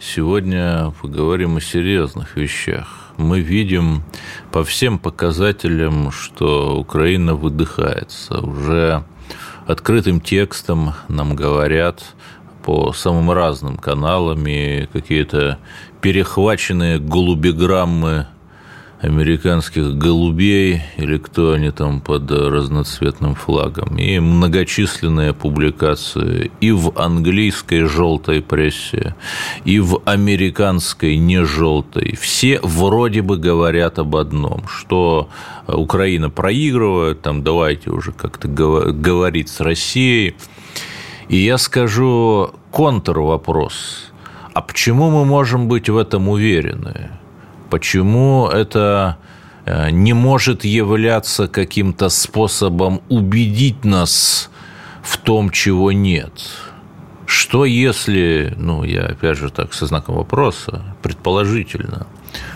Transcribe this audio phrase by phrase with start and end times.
[0.00, 3.12] Сегодня поговорим о серьезных вещах.
[3.16, 4.02] Мы видим
[4.50, 8.40] по всем показателям, что Украина выдыхается.
[8.40, 9.04] Уже
[9.68, 12.02] открытым текстом нам говорят
[12.64, 15.58] по самым разным каналам и какие-то
[16.00, 18.26] перехваченные голубеграммы
[19.00, 27.84] американских голубей или кто они там под разноцветным флагом, и многочисленные публикации и в английской
[27.84, 29.14] желтой прессе,
[29.64, 32.16] и в американской не желтой.
[32.20, 35.28] Все вроде бы говорят об одном, что
[35.66, 40.36] Украина проигрывает, там давайте уже как-то говорить с Россией.
[41.28, 44.10] И я скажу контрвопрос.
[44.52, 47.10] А почему мы можем быть в этом уверены?
[47.74, 49.16] Почему это
[49.66, 54.48] э, не может являться каким-то способом убедить нас
[55.02, 56.32] в том, чего нет?
[57.26, 62.06] Что если, ну, я опять же так со знаком вопроса, предположительно,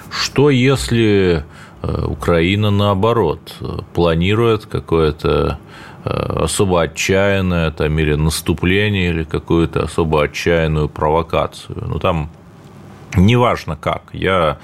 [0.09, 1.45] что если
[1.83, 3.57] э, Украина наоборот
[3.95, 5.59] планирует какое-то
[6.05, 6.11] э,
[6.45, 11.87] особо отчаянное там, или наступление, или какую-то особо отчаянную провокацию.
[11.89, 12.31] Ну, там
[13.19, 14.03] Неважно как.
[14.13, 14.59] Я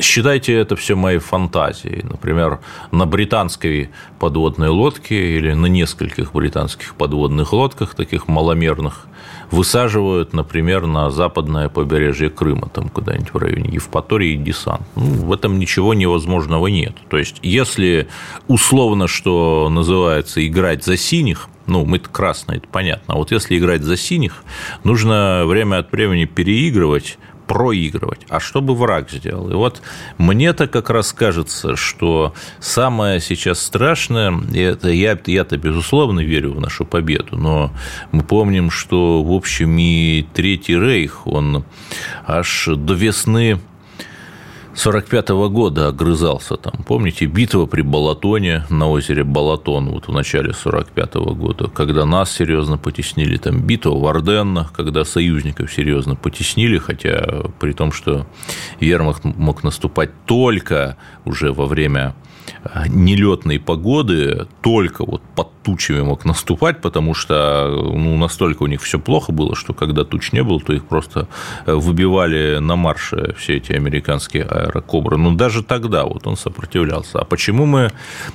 [0.00, 2.02] Считайте это все моей фантазией.
[2.02, 2.60] Например,
[2.90, 9.06] на британской подводной лодке или на нескольких британских подводных лодках, таких маломерных,
[9.50, 14.82] высаживают, например, на западное побережье Крыма, там куда-нибудь в районе Евпатории десант.
[14.96, 16.96] Ну, в этом ничего невозможного нет.
[17.08, 18.08] То есть, если
[18.48, 23.14] условно, что называется, играть за синих, ну, мы-то красные, это понятно.
[23.14, 24.44] А вот если играть за синих,
[24.84, 29.50] нужно время от времени переигрывать, проигрывать, а что бы враг сделал.
[29.50, 29.82] И вот
[30.18, 36.84] мне-то как раз кажется, что самое сейчас страшное, это я, я-то безусловно верю в нашу
[36.84, 37.70] победу, но
[38.12, 41.64] мы помним, что в общем и Третий Рейх, он
[42.26, 43.60] аж до весны
[44.76, 46.84] 45 -го года огрызался там.
[46.84, 52.30] Помните, битва при Балатоне на озере Балатон вот в начале 45 -го года, когда нас
[52.30, 58.26] серьезно потеснили, там битва в Орденнах, когда союзников серьезно потеснили, хотя при том, что
[58.78, 62.14] Вермахт мог наступать только уже во время
[62.88, 68.98] нелетной погоды только вот под тучами мог наступать, потому что ну, настолько у них все
[68.98, 71.28] плохо было, что когда туч не было, то их просто
[71.66, 75.16] выбивали на марше все эти американские аэрокобры.
[75.16, 77.20] Но даже тогда вот он сопротивлялся.
[77.20, 77.92] А почему мы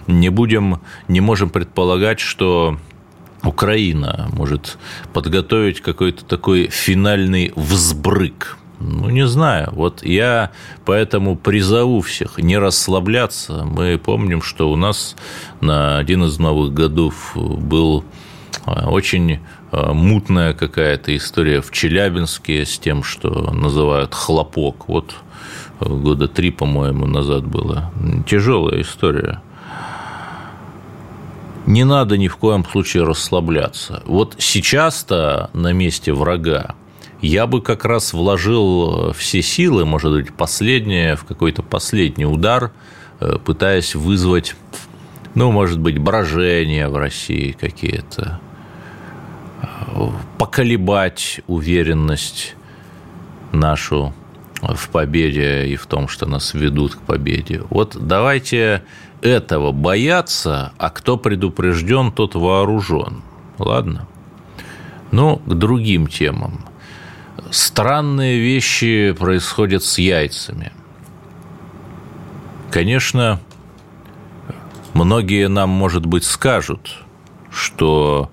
[0.07, 2.77] не будем, не можем предполагать, что
[3.43, 4.77] Украина может
[5.13, 9.69] подготовить какой-то такой финальный взбрык ну, не знаю.
[9.73, 10.51] Вот я
[10.85, 13.63] поэтому призову всех не расслабляться.
[13.63, 15.15] Мы помним, что у нас
[15.61, 18.03] на один из новых годов был
[18.65, 19.39] а, очень
[19.71, 24.87] а, мутная какая-то история в Челябинске с тем, что называют хлопок.
[24.87, 25.15] Вот
[25.79, 27.91] года три, по-моему, назад было.
[28.27, 29.41] Тяжелая история.
[31.67, 34.01] Не надо ни в коем случае расслабляться.
[34.05, 36.75] Вот сейчас-то на месте врага
[37.21, 42.71] я бы как раз вложил э, все силы, может быть, последнее, в какой-то последний удар,
[43.19, 44.55] э, пытаясь вызвать,
[45.35, 48.39] ну, может быть, брожения в России какие-то,
[49.61, 50.09] э,
[50.39, 52.55] поколебать уверенность
[53.51, 54.13] нашу
[54.61, 57.61] в победе и в том, что нас ведут к победе.
[57.69, 58.83] Вот давайте
[59.21, 63.21] этого бояться, а кто предупрежден, тот вооружен.
[63.59, 64.07] Ладно?
[65.11, 66.65] Ну, к другим темам
[67.49, 70.71] странные вещи происходят с яйцами.
[72.71, 73.39] Конечно,
[74.93, 76.97] многие нам, может быть, скажут,
[77.51, 78.29] что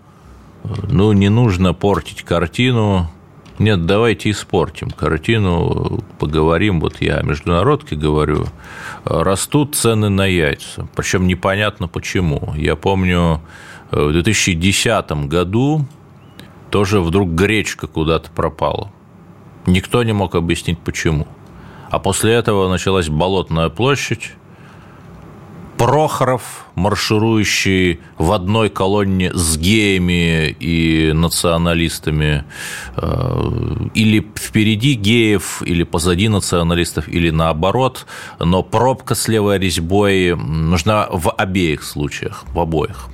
[0.88, 3.10] ну, не нужно портить картину.
[3.58, 6.80] Нет, давайте испортим картину, поговорим.
[6.80, 8.46] Вот я о международке говорю.
[9.04, 10.88] Растут цены на яйца.
[10.94, 12.54] Причем непонятно почему.
[12.56, 13.40] Я помню,
[13.90, 15.84] в 2010 году
[16.70, 18.92] тоже вдруг гречка куда-то пропала.
[19.68, 21.28] Никто не мог объяснить, почему.
[21.90, 24.32] А после этого началась Болотная площадь,
[25.76, 32.44] Прохоров, марширующий в одной колонне с геями и националистами,
[32.96, 38.06] э, или впереди геев, или позади националистов, или наоборот,
[38.40, 43.08] но пробка с левой резьбой нужна в обеих случаях, в обоих.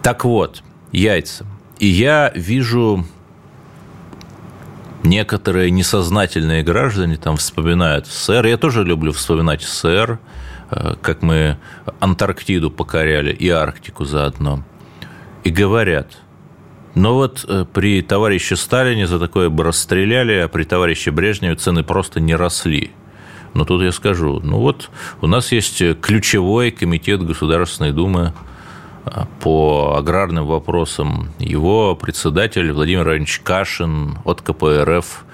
[0.00, 1.44] Так вот, яйца.
[1.78, 3.04] И я вижу
[5.04, 8.46] некоторые несознательные граждане там вспоминают СССР.
[8.46, 10.18] Я тоже люблю вспоминать СССР,
[10.70, 11.58] э, как мы
[12.00, 14.64] Антарктиду покоряли и Арктику заодно.
[15.44, 16.18] И говорят,
[16.94, 21.82] но вот э, при товарище Сталине за такое бы расстреляли, а при товарище Брежневе цены
[21.82, 22.90] просто не росли.
[23.52, 24.90] Но тут я скажу, ну вот
[25.20, 28.32] у нас есть ключевой комитет Государственной Думы
[29.40, 31.30] по аграрным вопросам.
[31.38, 35.24] Его председатель Владимир Иванович Кашин от КПРФ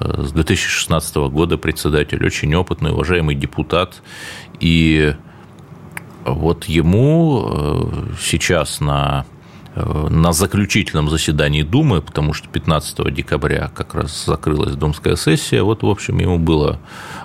[0.00, 4.02] э, с 2016 года председатель, очень опытный, уважаемый депутат.
[4.60, 5.14] И
[6.24, 7.84] вот ему э,
[8.20, 9.26] сейчас на
[9.76, 15.88] на заключительном заседании Думы, потому что 15 декабря как раз закрылась думская сессия, вот, в
[15.88, 16.80] общем, ему было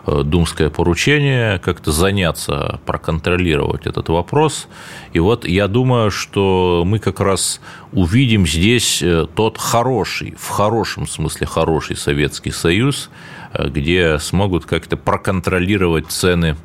[0.06, 4.68] э, думское поручение как-то заняться, проконтролировать этот вопрос.
[5.14, 7.62] И вот я думаю, что мы как раз
[7.94, 13.10] увидим здесь э, тот хороший, в хорошем смысле хороший Советский Союз,
[13.58, 16.58] где смогут как-то проконтролировать цены.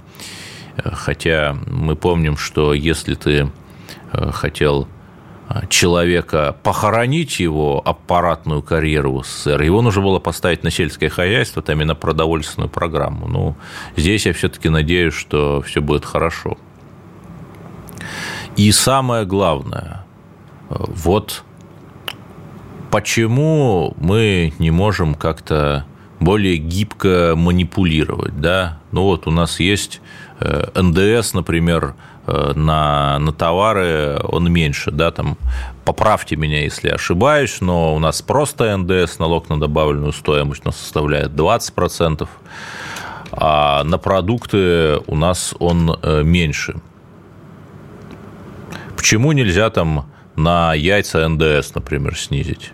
[0.76, 3.50] Хотя мы помним, что если ты
[4.12, 4.86] хотел
[5.68, 11.80] человека похоронить его аппаратную карьеру в СССР, его нужно было поставить на сельское хозяйство, там
[11.82, 13.28] и на продовольственную программу.
[13.28, 13.56] Ну,
[13.96, 16.58] здесь я все-таки надеюсь, что все будет хорошо.
[18.56, 20.04] И самое главное,
[20.68, 21.44] вот
[22.90, 25.84] почему мы не можем как-то
[26.20, 28.80] более гибко манипулировать, да?
[28.92, 30.00] Ну вот у нас есть
[30.40, 31.94] э, НДС, например,
[32.26, 35.38] на, на товары он меньше, да, там,
[35.84, 40.76] поправьте меня, если ошибаюсь, но у нас просто НДС, налог на добавленную стоимость, у нас
[40.76, 42.28] составляет 20%,
[43.32, 46.76] а на продукты у нас он э, меньше.
[48.96, 52.72] Почему нельзя там на яйца НДС, например, снизить?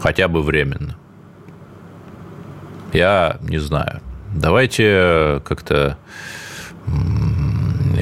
[0.00, 0.96] Хотя бы временно.
[2.92, 4.00] Я не знаю.
[4.34, 5.98] Давайте как-то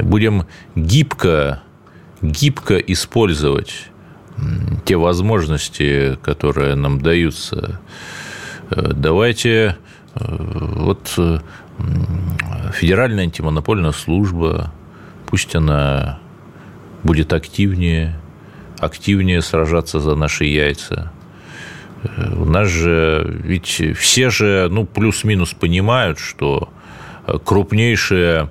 [0.02, 1.62] будем гибко,
[2.20, 3.88] гибко использовать
[4.84, 7.80] те возможности, которые нам даются.
[8.70, 9.76] Э, давайте
[10.14, 11.38] э, вот э,
[12.72, 14.72] Федеральная антимонопольная служба,
[15.26, 16.18] пусть она
[17.02, 18.18] будет активнее,
[18.78, 21.12] активнее сражаться за наши яйца.
[22.34, 26.68] У нас же, ведь все же, ну, плюс-минус понимают, что
[27.44, 28.50] крупнейшие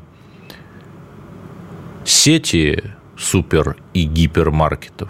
[2.06, 2.83] сети
[3.18, 5.09] супер и гипермаркетов,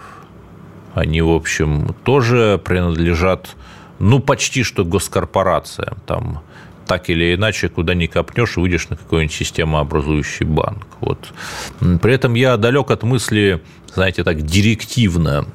[0.94, 3.56] они, в общем, тоже принадлежат,
[3.98, 5.96] ну, почти что госкорпорациям.
[6.06, 6.42] Там
[6.86, 10.86] так или иначе, куда ни копнешь, выйдешь на какой-нибудь системообразующий банк.
[11.00, 11.32] Вот.
[11.78, 13.62] При этом я далек от мысли,
[13.94, 15.46] знаете, так директивно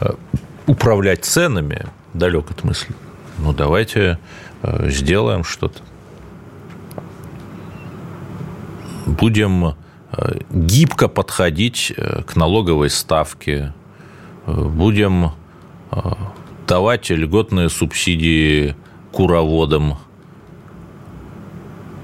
[0.00, 0.10] э,
[0.66, 2.94] управлять ценами, далек от мысли.
[3.38, 4.18] Ну, давайте
[4.62, 5.80] э, сделаем что-то.
[9.06, 9.74] Будем
[10.50, 13.74] гибко подходить э, к налоговой ставке,
[14.46, 15.32] э, будем
[15.90, 15.98] э,
[16.66, 18.74] давать льготные субсидии
[19.12, 19.98] куроводам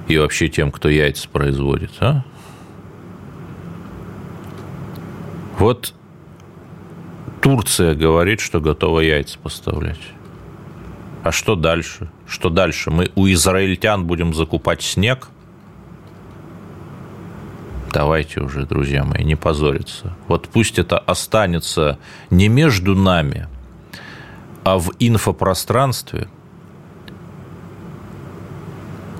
[0.08, 1.92] и вообще тем, кто яйца производит.
[2.00, 2.24] А?
[5.58, 5.94] Вот
[7.40, 10.00] Турция говорит, что готова яйца поставлять.
[11.22, 12.10] А что дальше?
[12.26, 12.90] Что дальше?
[12.90, 15.28] Мы у израильтян будем закупать снег–
[17.92, 20.16] Давайте уже, друзья мои, не позориться.
[20.26, 21.98] Вот пусть это останется
[22.30, 23.48] не между нами,
[24.64, 26.28] а в инфопространстве.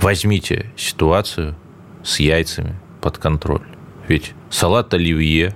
[0.01, 1.55] Возьмите ситуацию
[2.03, 3.67] с яйцами под контроль.
[4.09, 5.55] Ведь салат оливье,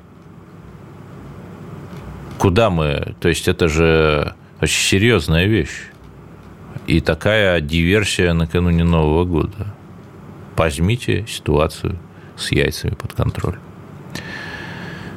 [2.38, 3.16] куда мы...
[3.20, 5.86] То есть это же очень серьезная вещь.
[6.86, 9.74] И такая диверсия накануне Нового года.
[10.54, 11.98] Возьмите ситуацию
[12.36, 13.58] с яйцами под контроль.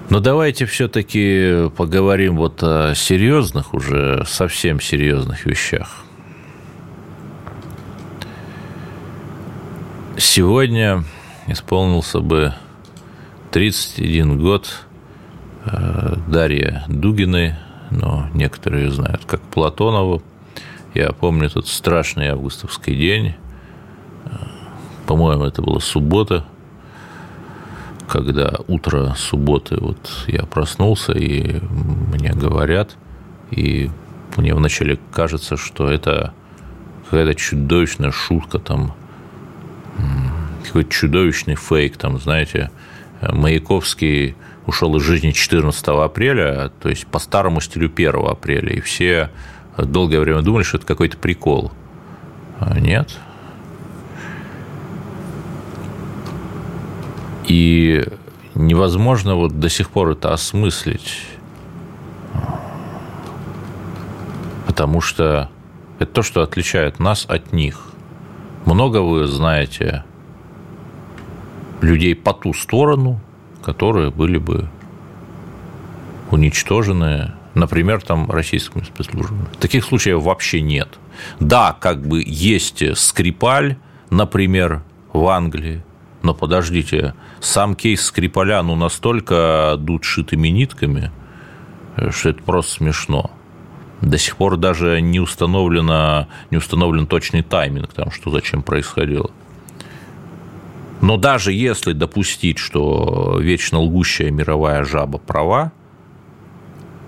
[0.09, 6.03] Но давайте все-таки поговорим вот о серьезных, уже совсем серьезных вещах.
[10.17, 11.03] Сегодня
[11.45, 12.55] исполнился бы
[13.51, 14.85] 31 год
[15.65, 17.55] э, Дарья Дугиной,
[17.91, 20.23] но некоторые знают как Платонову.
[20.95, 23.35] Я помню тот страшный августовский день.
[24.25, 24.29] Э,
[25.05, 26.45] по-моему, это была суббота–
[28.09, 31.61] когда утро субботы, вот я проснулся, и
[32.13, 32.97] мне говорят,
[33.51, 33.89] и
[34.35, 36.33] мне вначале кажется, что это
[37.05, 38.93] какая-то чудовищная шутка, там,
[40.65, 42.71] какой-то чудовищный фейк, там, знаете,
[43.21, 44.35] Маяковский
[44.65, 49.29] ушел из жизни 14 апреля, то есть по старому стилю 1 апреля, и все
[49.77, 51.71] долгое время думали, что это какой-то прикол.
[52.59, 53.17] А нет.
[57.49, 58.05] И
[58.53, 61.25] невозможно вот до сих пор это осмыслить,
[64.67, 65.49] потому что
[65.97, 67.87] это то, что отличает нас от них.
[68.65, 70.03] Много вы знаете
[71.81, 73.19] людей по ту сторону,
[73.63, 74.69] которые были бы
[76.29, 79.47] уничтожены, например, там российскими спецслужбами.
[79.59, 80.99] Таких случаев вообще нет.
[81.39, 83.77] Да, как бы есть Скрипаль,
[84.11, 85.81] например, в Англии,
[86.21, 91.11] но подождите, сам кейс Скрипаля ну настолько дут шитыми нитками,
[92.09, 93.31] что это просто смешно.
[94.01, 99.31] До сих пор даже не, установлено, не установлен точный тайминг, там, что зачем происходило.
[101.01, 105.71] Но даже если допустить, что вечно лгущая мировая жаба права,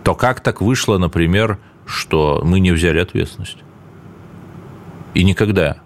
[0.03, 3.57] то как так вышло, например, что мы не взяли ответственность?
[5.13, 5.77] И никогда,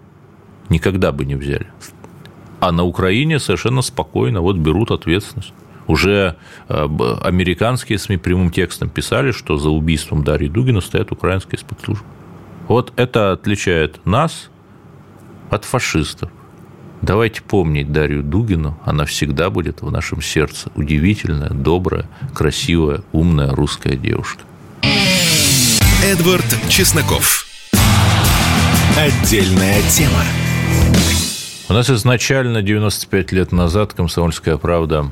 [0.68, 1.66] никогда бы не взяли.
[2.66, 5.52] А на Украине совершенно спокойно вот берут ответственность.
[5.86, 6.34] Уже
[6.68, 6.88] э,
[7.22, 12.04] американские СМИ прямым текстом писали, что за убийством Дарьи Дугина стоят украинские спецслужбы.
[12.66, 14.50] Вот это отличает нас
[15.48, 16.28] от фашистов.
[17.02, 20.72] Давайте помнить Дарью Дугину, она всегда будет в нашем сердце.
[20.74, 24.42] Удивительная, добрая, красивая, умная русская девушка.
[26.02, 27.46] Эдвард Чесноков.
[28.98, 30.24] Отдельная тема.
[31.68, 35.06] У нас изначально 95 лет назад «Комсомольская правда»,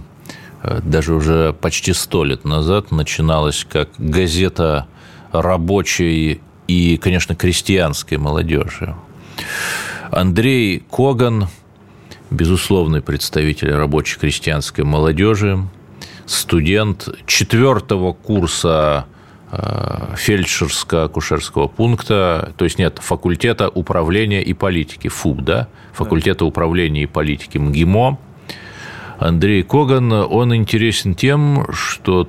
[0.63, 4.87] э, даже уже почти 100 лет назад, начиналась как газета
[5.33, 8.95] рабочей и, конечно, крестьянской молодежи.
[10.13, 11.49] Андрей Коган–
[12.31, 15.59] безусловный представитель рабочей крестьянской молодежи,
[16.27, 19.07] студент четвертого курса
[20.17, 27.59] фельдшерско-акушерского пункта, то есть нет, факультета управления и политики, ФУП, да, факультета управления и политики
[27.59, 28.19] МГИМО.
[29.19, 32.29] Андрей Коган, он интересен тем, что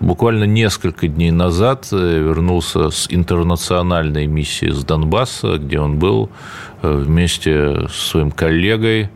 [0.00, 6.30] буквально несколько дней назад э, вернулся с интернациональной миссии с Донбасса, где он был
[6.82, 9.10] э, вместе с своим коллегой,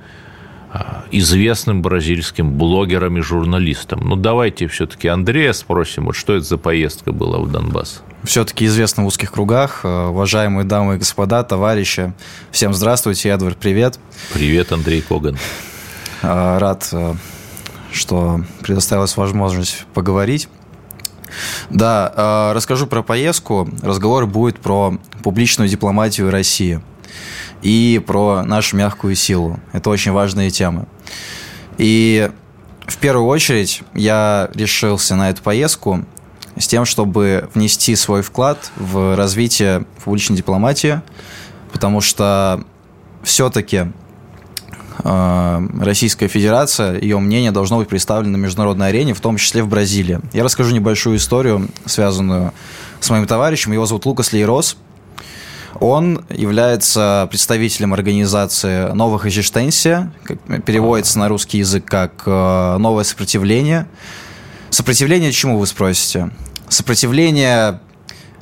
[1.11, 4.01] известным бразильским блогером и журналистом.
[4.05, 8.03] Ну, давайте все-таки Андрея спросим, вот что это за поездка была в Донбасс?
[8.23, 9.81] Все-таки известно в узких кругах.
[9.83, 12.13] Э, уважаемые дамы и господа, товарищи,
[12.53, 13.99] всем здравствуйте, Эдвард, привет.
[14.33, 15.39] Привет, Андрей Коган.
[16.23, 17.15] Э, рад, э,
[17.93, 20.49] что предоставилась возможность поговорить.
[21.71, 23.69] Да, расскажу про поездку.
[23.83, 26.81] Разговор будет про публичную дипломатию России–
[27.63, 29.59] и про нашу мягкую силу.
[29.73, 30.87] Это очень важные темы.
[31.79, 32.31] И
[32.87, 36.05] в первую очередь я решился на эту поездку
[36.59, 41.01] с тем, чтобы внести свой вклад в развитие публичной дипломатии,
[41.73, 42.65] потому что
[43.23, 43.87] все-таки
[45.05, 49.69] э, Российская Федерация, ее мнение должно быть представлено на международной арене, в том числе в
[49.69, 50.21] Бразилии.
[50.33, 52.53] Я расскажу небольшую историю, связанную
[52.99, 53.73] с моим товарищем.
[53.73, 54.77] Его зовут Лукас Лейрос.
[55.79, 60.13] Он является представителем организации «Новых Экзистенсия»,
[60.67, 63.87] переводится на русский язык как э, «Новое сопротивление».
[64.71, 66.31] Сопротивление чему, вы спросите?
[66.69, 67.81] Сопротивление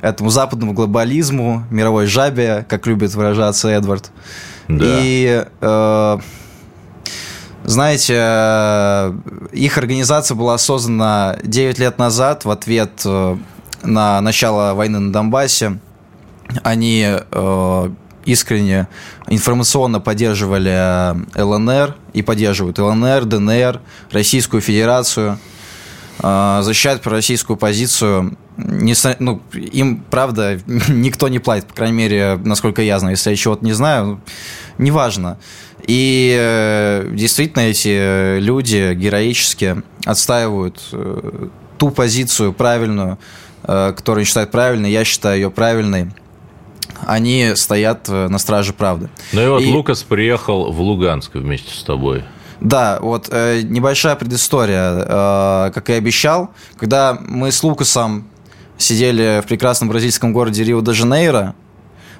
[0.01, 4.11] этому западному глобализму, мировой жабе, как любит выражаться Эдвард.
[4.69, 4.85] Да.
[4.85, 6.19] И э,
[7.65, 9.13] знаете, э,
[9.53, 13.37] их организация была создана 9 лет назад в ответ э,
[13.83, 15.79] на начало войны на Донбассе
[16.63, 17.91] они э,
[18.25, 18.89] искренне
[19.29, 25.39] информационно поддерживали ЛНР и поддерживают ЛНР, ДНР, Российскую Федерацию,
[26.23, 28.37] э, защищают пророссийскую позицию.
[28.57, 33.17] Не, ну, им, правда, никто не платит, по крайней мере, насколько я знаю.
[33.17, 34.21] Если я чего-то не знаю,
[34.77, 35.39] неважно.
[35.87, 43.19] И э, действительно эти люди героически отстаивают э, ту позицию правильную,
[43.63, 44.91] э, которую считают правильной.
[44.91, 46.09] Я считаю ее правильной
[47.07, 49.09] они стоят э, на страже правды.
[49.33, 49.73] Ну и вот и...
[49.73, 52.25] Лукас приехал в Луганск вместе с тобой.
[52.61, 55.07] Да, вот э, небольшая предыстория.
[55.07, 58.29] Э, как и обещал, когда мы с Лукасом
[58.77, 61.55] сидели в прекрасном бразильском городе Рио-де-Жанейро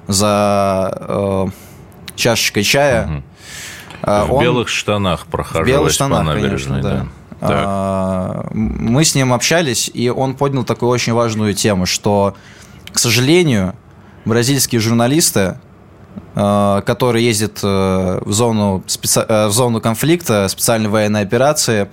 [0.07, 1.47] за э,
[2.15, 3.05] чашечкой чая.
[3.05, 3.23] Угу.
[4.01, 4.43] В он...
[4.43, 6.81] белых штанах прохаживаясь в белых штанах, по набережной.
[6.81, 7.47] Конечно, да.
[7.47, 8.53] Так.
[8.53, 12.35] Мы с ним общались, и он поднял такую очень важную тему, что,
[12.91, 13.75] к сожалению,
[14.25, 15.57] бразильские журналисты,
[16.35, 19.25] которые ездят в зону, специ...
[19.27, 21.89] в зону конфликта, специальной военной операции,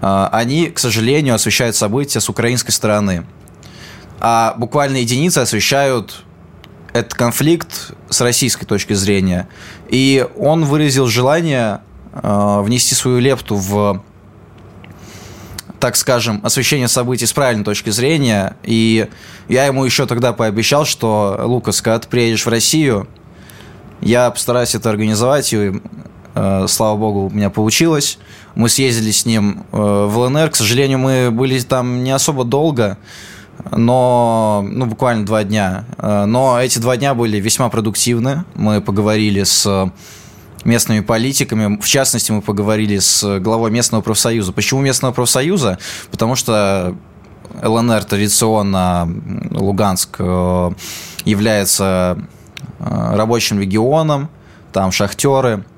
[0.00, 3.26] они, к сожалению, освещают события с украинской стороны.
[4.20, 6.24] А буквально единицы освещают
[6.92, 9.48] этот конфликт с российской точки зрения.
[9.88, 11.80] И он выразил желание
[12.12, 14.02] э, внести свою лепту в,
[15.80, 18.56] так скажем, освещение событий с правильной точки зрения.
[18.62, 19.08] И
[19.48, 23.08] я ему еще тогда пообещал, что, Лукас, когда ты приедешь в Россию,
[24.00, 25.72] я постараюсь это организовать, и,
[26.34, 28.18] э, слава богу, у меня получилось.
[28.54, 30.50] Мы съездили с ним э, в ЛНР.
[30.50, 32.98] К сожалению, мы были там не особо долго
[33.70, 35.84] но, ну, буквально два дня.
[35.98, 38.44] Э, но эти два дня были весьма продуктивны.
[38.54, 39.92] Мы поговорили с
[40.64, 41.78] местными политиками.
[41.80, 44.52] В частности, мы поговорили с главой местного профсоюза.
[44.52, 45.78] Почему местного профсоюза?
[46.10, 46.94] Потому что
[47.62, 49.08] ЛНР традиционно,
[49.50, 50.70] Луганск, э,
[51.24, 52.18] является
[52.78, 54.28] э, рабочим регионом,
[54.72, 55.64] там шахтеры–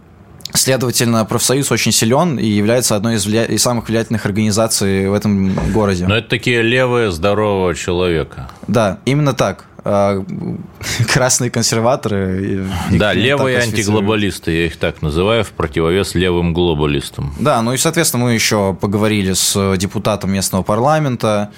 [0.55, 3.45] Следовательно, профсоюз очень силен и является одной из, вля...
[3.45, 6.07] из самых влиятельных организаций в этом городе.
[6.07, 8.51] Но это такие левые здорового человека.
[8.69, 9.65] Да, именно так.
[9.85, 10.25] А,
[11.13, 12.67] красные консерваторы.
[12.91, 17.35] Да, левые антиглобалисты, я их так называю, в противовес левым глобалистам.
[17.39, 21.51] Да, ну и, соответственно, мы еще поговорили с депутатом местного парламента,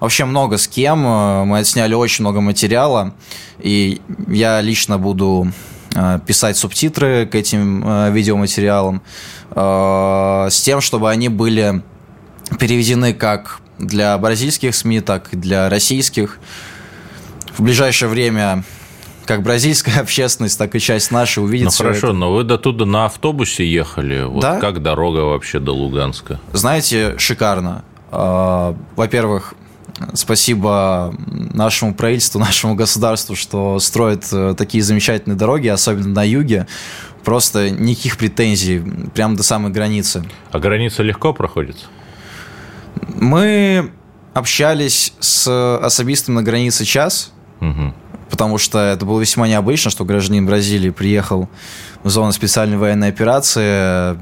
[0.00, 1.00] вообще много с кем.
[1.00, 3.14] Мы отсняли очень много материала,
[3.58, 5.52] и я лично буду
[5.94, 9.02] Э, писать субтитры к этим э, видеоматериалам
[9.50, 11.82] э, с тем, чтобы они были
[12.58, 16.38] переведены как для бразильских СМИ, так и для российских.
[17.56, 18.64] В ближайшее время
[19.24, 21.66] как бразильская общественность, так и часть нашей увидит.
[21.66, 22.12] Ну хорошо, это.
[22.12, 24.24] но вы до туда на автобусе ехали.
[24.24, 24.58] Вот да?
[24.58, 26.40] Как дорога вообще до Луганска?
[26.52, 27.84] Знаете, шикарно.
[28.10, 29.54] Во-первых,
[30.14, 36.66] Спасибо нашему правительству, нашему государству, что строит э, такие замечательные дороги, особенно на юге.
[37.24, 38.82] Просто никаких претензий,
[39.14, 40.24] прямо до самой границы.
[40.50, 41.76] А граница легко проходит?
[43.14, 43.92] Мы
[44.34, 47.32] общались с особистом на границе час,
[47.62, 47.94] угу.
[48.30, 51.48] потому что это было весьма необычно, что гражданин Бразилии приехал
[52.04, 54.18] зона специальной военной операции.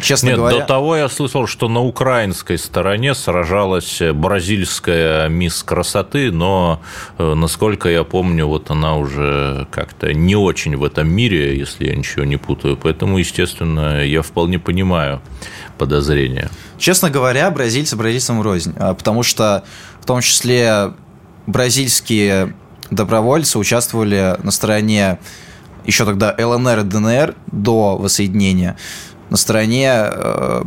[0.00, 0.60] Честно Нет, говоря...
[0.60, 6.80] до того я слышал, что на украинской стороне сражалась бразильская мисс красоты, но,
[7.18, 11.96] э, насколько я помню, вот она уже как-то не очень в этом мире, если я
[11.96, 12.76] ничего не путаю.
[12.76, 15.20] Поэтому, естественно, я вполне понимаю
[15.78, 16.50] подозрения.
[16.78, 19.64] Честно говоря, бразильцы бразильцам рознь, а, потому что
[20.00, 20.92] в том числе
[21.46, 22.54] бразильские
[22.90, 25.18] добровольцы участвовали на стороне
[25.84, 28.76] еще тогда ЛНР и ДНР до воссоединения
[29.30, 30.62] на стороне э,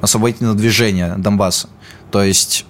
[0.00, 1.68] освободительного движения Донбасса.
[2.10, 2.66] То есть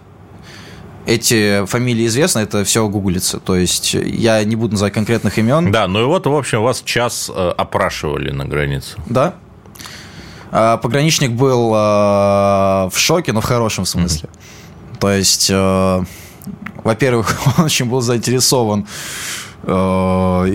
[1.06, 3.40] эти фамилии известны, это все гуглится.
[3.40, 5.72] То есть я не буду называть конкретных имен.
[5.72, 8.96] Да, ну и вот, в общем, вас час э, опрашивали на границе.
[9.06, 9.34] Да.
[10.52, 14.28] А, пограничник был э, в шоке, но в хорошем смысле.
[14.28, 14.98] Mm-hmm.
[14.98, 16.04] То есть, э,
[16.84, 18.86] во-первых, он очень был заинтересован
[19.62, 19.70] э,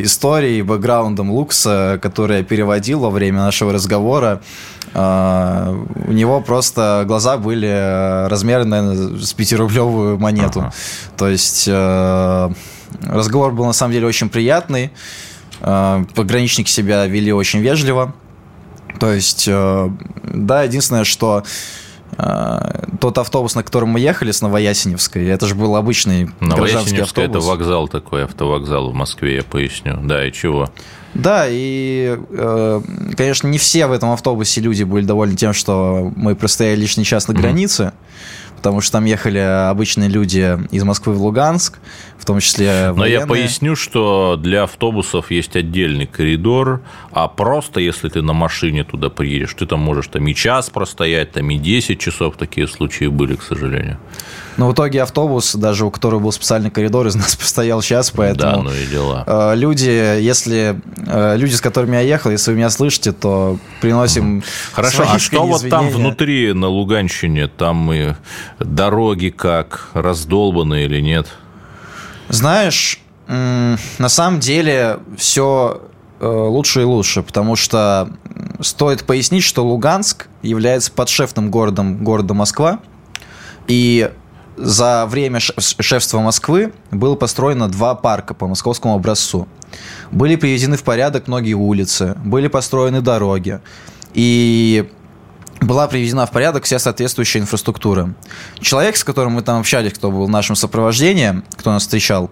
[0.03, 4.41] историей, бэкграундом Лукса, который я переводил во время нашего разговора.
[4.93, 5.75] Э,
[6.07, 10.61] у него просто глаза были размером, наверное, с пятирублевую монету.
[10.61, 10.73] Ага.
[11.17, 12.49] То есть э,
[13.03, 14.91] разговор был на самом деле очень приятный.
[15.61, 18.13] Э, пограничники себя вели очень вежливо.
[18.99, 19.89] То есть, э,
[20.23, 21.43] да, единственное, что
[22.17, 27.30] а, тот автобус, на котором мы ехали с Новоясеневской, это же был обычный гражданский автобус.
[27.30, 29.99] это вокзал такой, автовокзал в Москве, я поясню.
[30.04, 30.69] Да, и чего?
[31.13, 32.82] Да, и, э,
[33.15, 37.28] конечно, не все в этом автобусе люди были довольны тем, что мы простояли лишний час
[37.28, 37.84] на границе.
[37.84, 41.78] Mm-hmm потому что там ехали обычные люди из Москвы в Луганск,
[42.25, 42.95] в том числе военные.
[42.95, 48.83] Но я поясню, что для автобусов есть отдельный коридор, а просто если ты на машине
[48.83, 53.05] туда приедешь, ты там можешь там и час простоять, там и 10 часов, такие случаи
[53.05, 53.99] были, к сожалению.
[54.57, 58.63] Но в итоге автобус, даже у которого был специальный коридор, из нас постоял час, поэтому...
[58.63, 59.23] Да, ну и дела.
[59.27, 60.81] Э, люди, если...
[61.05, 65.45] Э, люди, с которыми я ехал, если вы меня слышите, то приносим Хорошо, а что
[65.45, 68.13] вот там внутри, на Луганщине, там и
[68.57, 71.27] дороги как, раздолбаны или нет?
[72.29, 73.77] Знаешь, на
[74.09, 75.81] самом деле все
[76.19, 78.09] э, лучше и лучше, потому что
[78.61, 82.79] стоит пояснить, что Луганск является подшефным городом города Москва,
[83.67, 84.11] и
[84.57, 89.47] за время шефства Москвы было построено два парка по московскому образцу.
[90.11, 93.59] Были приведены в порядок многие улицы, были построены дороги.
[94.13, 94.89] И
[95.65, 98.13] была приведена в порядок вся соответствующая инфраструктура.
[98.60, 102.30] Человек, с которым мы там общались, кто был в нашем сопровождении, кто нас встречал,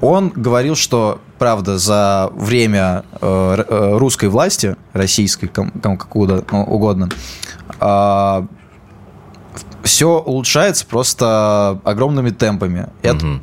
[0.00, 7.08] он говорил, что, правда, за время э, э русской власти, российской, кому, как угодно,
[7.80, 8.46] э,
[9.82, 12.88] все улучшается просто огромными темпами.
[13.02, 13.40] Это угу.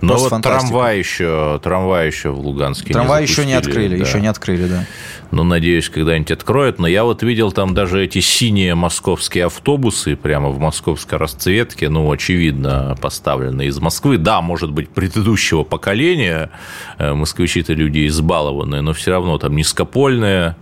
[0.00, 4.04] Но вот трамвай еще, трамвай еще в Луганске Трамвай не еще не открыли, да.
[4.04, 4.84] еще не открыли, да.
[5.32, 6.78] Ну, надеюсь, когда-нибудь откроют.
[6.78, 12.10] Но я вот видел там даже эти синие московские автобусы прямо в московской расцветке, ну,
[12.10, 14.18] очевидно, поставленные из Москвы.
[14.18, 16.50] Да, может быть, предыдущего поколения,
[16.98, 20.56] э, москвичи-то люди избалованные, но все равно там низкопольные,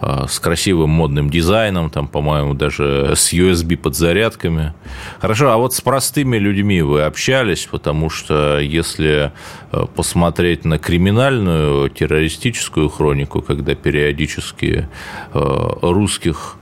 [0.00, 4.74] с красивым модным дизайном, там, по-моему, даже с USB подзарядками.
[5.20, 9.32] Хорошо, а вот с простыми людьми вы общались, потому что если
[9.72, 14.88] э, посмотреть на криминальную террористическую хронику, когда периодически
[15.34, 16.56] э, русских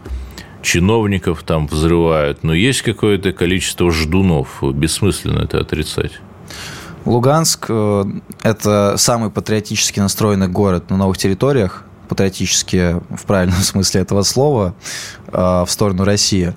[0.63, 6.13] чиновников там взрывают, но есть какое-то количество ждунов, бессмысленно это отрицать.
[7.05, 8.05] Луганск э,–
[8.43, 14.75] это самый патриотически настроенный город на новых территориях патриотически, в правильном смысле этого слова,
[15.29, 16.55] а, в сторону России,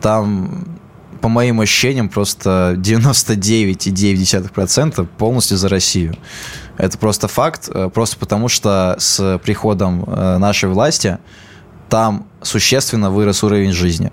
[0.00, 0.78] там
[1.20, 6.16] по моим ощущениям, просто 99,9% полностью за Россию.
[6.76, 11.18] Это просто факт, э, просто потому что с приходом э, нашей власти
[11.88, 14.12] там существенно вырос уровень жизни.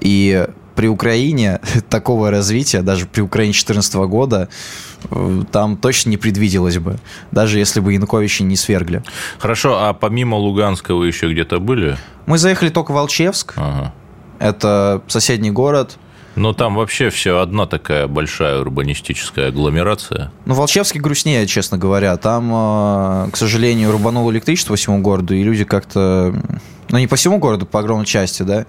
[0.00, 1.58] И при Украине
[1.90, 4.48] такого развития, даже при Украине 2014 года,
[5.10, 7.00] э, там точно не предвиделось бы,
[7.32, 9.02] даже если бы Януковича не свергли.
[9.40, 11.96] Хорошо, а помимо Луганска вы еще где-то были?
[12.26, 13.54] Мы заехали только в Волчевск.
[13.56, 13.92] Ага.
[14.38, 15.98] Это соседний город.
[16.36, 20.30] Но там вообще все одна такая большая урбанистическая агломерация.
[20.44, 22.16] Ну, Волчевский грустнее, честно говоря.
[22.18, 26.40] Там, э, к сожалению, рубануло электричество по всему городу, и люди как-то...
[26.90, 28.64] Ну, не по всему городу, по огромной части, да,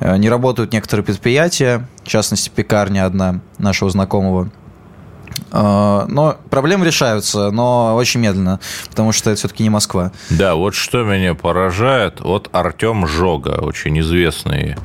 [0.00, 4.50] не работают некоторые предприятия, в частности, пекарня одна нашего знакомого.
[5.52, 10.12] Э, но проблемы решаются, но очень медленно, потому что это все-таки не Москва.
[10.30, 14.76] Да, вот что меня поражает, вот Артем Жога, очень известный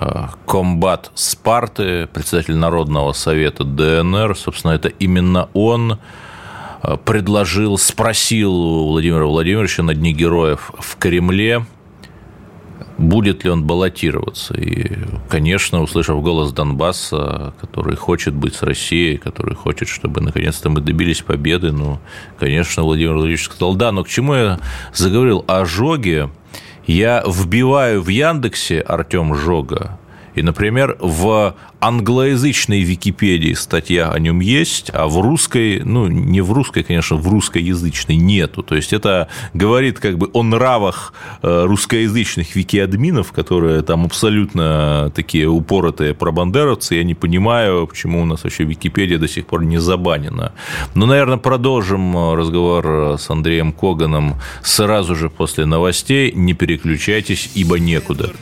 [0.00, 5.98] э, комбат Спарты, председатель Народного совета ДНР, собственно, это именно он
[7.04, 11.66] предложил, спросил у Владимира Владимировича на Дни героев в Кремле
[13.00, 14.54] будет ли он баллотироваться.
[14.54, 20.80] И, конечно, услышав голос Донбасса, который хочет быть с Россией, который хочет, чтобы наконец-то мы
[20.80, 21.98] добились победы, ну,
[22.38, 24.60] конечно, Владимир Владимирович сказал, да, но к чему я
[24.92, 26.30] заговорил о Жоге?
[26.86, 29.98] Я вбиваю в Яндексе Артем Жога,
[30.34, 36.52] и, например, в англоязычной Википедии статья о нем есть, а в русской, ну, не в
[36.52, 38.62] русской, конечно, в русскоязычной нету.
[38.62, 45.48] То есть это говорит как бы о нравах э, русскоязычных викиадминов, которые там абсолютно такие
[45.48, 46.96] упоротые пробандеровцы.
[46.96, 50.52] Я не понимаю, почему у нас вообще Википедия до сих пор не забанена.
[50.94, 56.32] Но, наверное, продолжим разговор с Андреем Коганом сразу же после новостей.
[56.32, 58.32] Не переключайтесь, ибо некуда.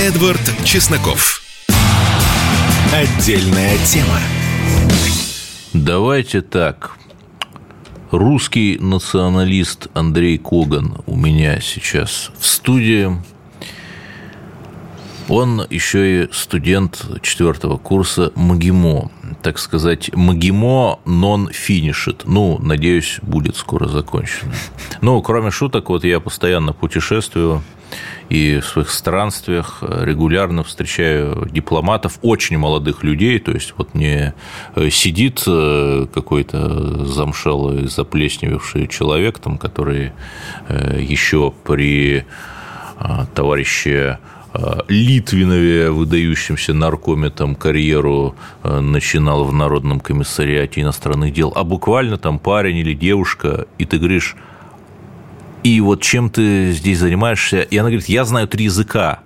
[0.00, 1.42] Эдвард Чесноков.
[2.94, 4.20] Отдельная тема.
[5.72, 6.92] Давайте так.
[8.12, 13.10] Русский националист Андрей Коган у меня сейчас в студии.
[15.28, 19.10] Он еще и студент четвертого курса МГИМО.
[19.42, 22.22] Так сказать, МГИМО нон-финишит.
[22.24, 24.54] Ну, надеюсь, будет скоро закончено.
[25.00, 27.64] Ну, кроме шуток, вот я постоянно путешествую
[28.28, 34.34] и в своих странствиях регулярно встречаю дипломатов, очень молодых людей, то есть вот не
[34.74, 40.12] э, сидит э, какой-то замшелый, заплесневевший человек, там, который
[40.68, 42.24] э, еще при
[43.32, 44.18] товарище
[44.88, 52.92] Литвинове, выдающимся наркометом, карьеру начинал в Народном комиссариате иностранных дел, а буквально там парень или
[52.94, 54.34] девушка, и ты говоришь,
[55.62, 57.62] и вот чем ты здесь занимаешься?
[57.62, 59.20] И она говорит, я знаю три языка.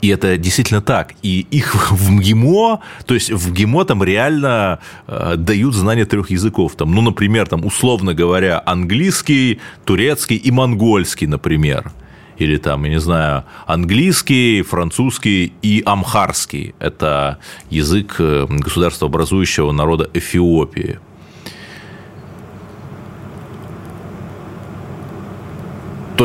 [0.00, 1.14] И это действительно так.
[1.22, 6.74] И их в МГИМО, то есть в МГИМО там реально э, дают знания трех языков.
[6.76, 11.90] Там, ну, например, там, условно говоря, английский, турецкий и монгольский, например.
[12.36, 16.74] Или там, я не знаю, английский, французский и амхарский.
[16.80, 17.38] Это
[17.70, 20.98] язык э, государствообразующего народа Эфиопии.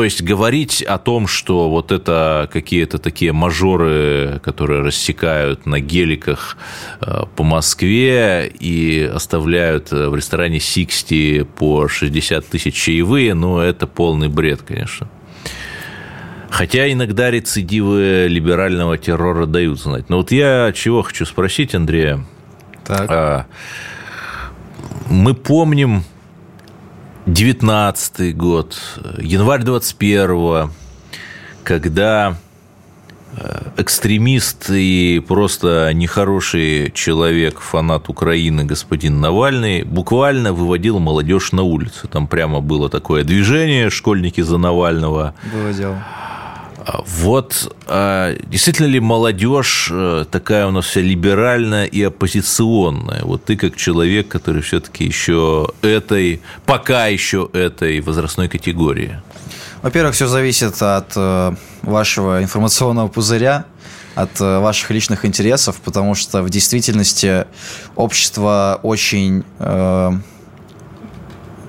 [0.00, 6.56] То есть говорить о том, что вот это какие-то такие мажоры, которые рассекают на геликах
[7.02, 14.28] э, по Москве и оставляют в ресторане Сиксти по 60 тысяч чаевые, ну, это полный
[14.28, 15.06] бред, конечно.
[16.48, 20.08] Хотя иногда рецидивы либерального террора дают знать.
[20.08, 22.24] Но вот я чего хочу спросить, Андрея.
[22.86, 23.10] Так.
[23.10, 23.46] А,
[25.10, 26.04] мы помним
[27.26, 28.78] 19 год,
[29.18, 30.70] январь 21
[31.62, 32.34] когда
[33.36, 42.08] э, экстремист и просто нехороший человек, фанат Украины, господин Навальный, буквально выводил молодежь на улицу.
[42.08, 45.34] Там прямо было такое движение «Школьники за Навального».
[45.52, 46.02] Было дело.
[47.06, 53.22] Вот а действительно ли молодежь э, такая у нас вся либеральная и оппозиционная?
[53.24, 59.20] Вот ты как человек, который все-таки еще этой, пока еще этой возрастной категории.
[59.82, 63.64] Во-первых, все зависит от э, вашего информационного пузыря,
[64.14, 67.46] от э, ваших личных интересов, потому что в действительности
[67.96, 70.10] общество очень э,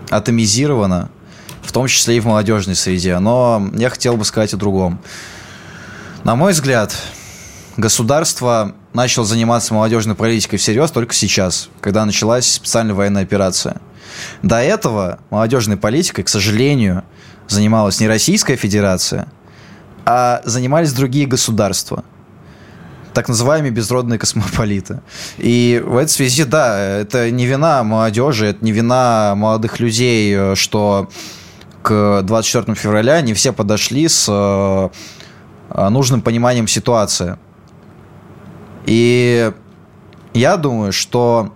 [0.09, 1.09] атомизировано,
[1.63, 3.17] в том числе и в молодежной среде.
[3.19, 4.99] Но я хотел бы сказать о другом.
[6.23, 6.95] На мой взгляд,
[7.77, 13.77] государство начало заниматься молодежной политикой всерьез только сейчас, когда началась специальная военная операция.
[14.43, 17.03] До этого молодежной политикой, к сожалению,
[17.47, 19.27] занималась не Российская Федерация,
[20.05, 22.03] а занимались другие государства
[23.13, 25.01] так называемые безродные космополиты.
[25.37, 31.09] И в этой связи, да, это не вина молодежи, это не вина молодых людей, что
[31.81, 37.37] к 24 февраля не все подошли с э, нужным пониманием ситуации.
[38.85, 39.51] И
[40.33, 41.53] я думаю, что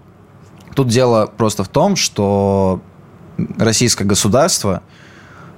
[0.76, 2.82] тут дело просто в том, что
[3.58, 4.82] российское государство–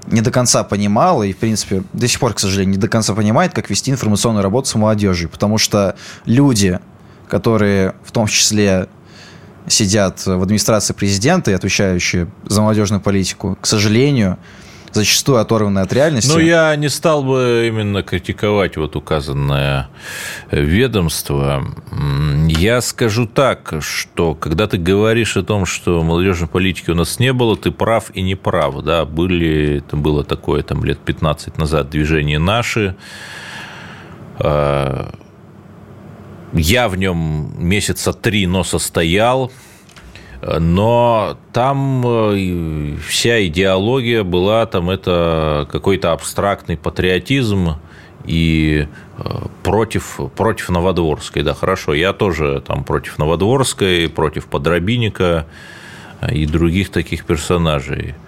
[0.08, 3.14] не до конца понимала и, в принципе, до сих пор, к сожалению, не до конца
[3.14, 5.30] понимает, как вести информационную работу с молодежью.
[5.30, 6.80] Потому что люди,
[7.28, 8.88] которые в том числе
[9.68, 14.38] сидят в администрации президента и отвечающие за молодежную политику, к сожалению,
[14.94, 16.32] зачастую оторваны от реальности.
[16.32, 19.90] Ну, я не стал бы именно критиковать вот указанное
[20.52, 21.66] ведомство.
[22.48, 27.34] Я скажу так, что когда ты говоришь о том, что молодежной политики у нас не
[27.34, 28.82] было, ты прав и не прав.
[28.84, 29.06] Да?
[29.06, 32.96] Были, это было такое там лет 15 назад движение «Наши»,
[34.40, 35.14] а,
[36.54, 39.52] я в нем месяца три, но состоял–
[40.42, 47.76] но там э, вся идеология была, там это какой-то абстрактный патриотизм
[48.26, 49.24] и э,
[49.64, 55.48] против, против Новодворской, да, хорошо, я тоже там против Новодворской, против Подробинника
[56.32, 58.16] и других таких персонажей–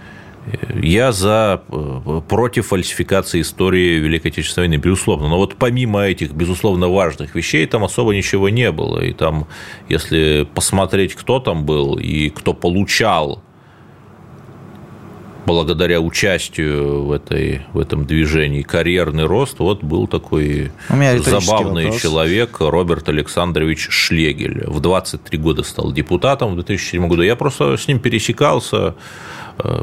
[0.82, 5.28] я за э, против фальсификации истории Великой Отечественной войны, безусловно.
[5.28, 9.00] Но вот помимо этих, безусловно, важных вещей, там особо ничего не было.
[9.00, 9.48] И там,
[9.90, 13.44] если посмотреть, кто там был и кто получал
[15.50, 22.02] благодаря участию в, этой, в этом движении карьерный рост, вот был такой забавный вопрос.
[22.02, 24.66] человек Роберт Александрович Шлегель.
[24.68, 27.24] В 23 года стал депутатом в 2007 году.
[27.24, 28.94] Я просто с ним пересекался,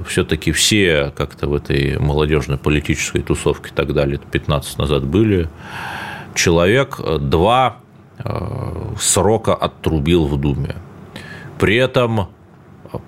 [0.07, 5.49] все-таки все как-то в этой молодежной политической тусовке тогда лет 15 назад были.
[6.35, 7.79] Человек э, два
[8.19, 10.77] э, срока отрубил в Думе.
[11.59, 12.29] При этом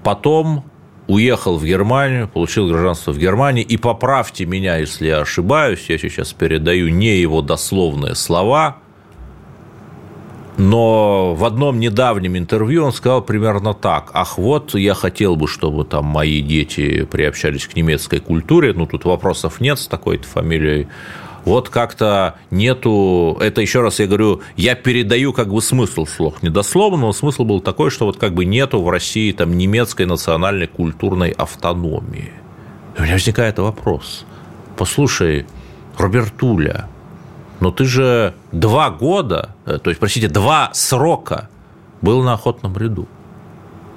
[0.03, 0.65] потом
[1.07, 6.33] уехал в Германию, получил гражданство в Германии, и поправьте меня, если я ошибаюсь, я сейчас
[6.33, 8.79] передаю не его дословные слова–
[10.59, 14.11] но в одном недавнем интервью он сказал примерно так.
[14.12, 18.73] Ах, вот я хотел бы, чтобы там мои дети приобщались к немецкой культуре.
[18.73, 20.88] Ну, тут вопросов нет с такой-то фамилией.
[21.44, 23.38] Вот как-то нету...
[23.40, 26.42] Это еще раз я говорю, я передаю как бы смысл слов.
[26.42, 30.66] Недословно, но смысл был такой, что вот как бы нету в России там немецкой национальной
[30.66, 32.33] культурной автономии.
[32.97, 34.27] И у меня возникает вопрос.
[34.77, 35.47] Послушай,
[35.97, 36.88] Робертуля,
[37.61, 41.49] но ты же два года, э, то есть, простите, два срока
[42.01, 43.09] был на охотном ряду.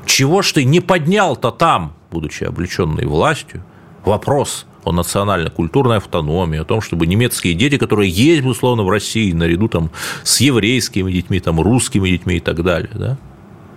[0.06, 3.64] Чего ж ты не поднял-то там, будучи облеченной властью,
[4.04, 9.68] вопрос о национально-культурной автономии, о том, чтобы немецкие дети, которые есть, безусловно, в России, наряду
[9.68, 9.92] там
[10.24, 13.18] с еврейскими детьми, там, русскими детьми и так далее, да?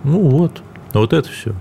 [0.03, 1.53] Ну вот, вот это все.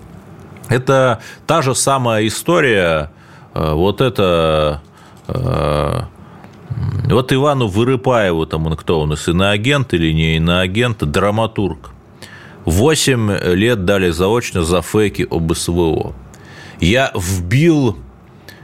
[0.68, 3.10] Это та же самая история,
[3.52, 4.80] э, вот это
[5.28, 6.00] э,
[7.08, 11.90] вот Ивану Вырыпаеву, там он кто, он иноагент или не иноагент, драматург.
[12.64, 16.14] Восемь лет дали заочно за фейки об СВО.
[16.80, 17.98] Я вбил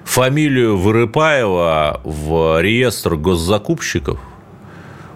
[0.04, 4.18] фамилию Вырыпаева в реестр госзакупщиков,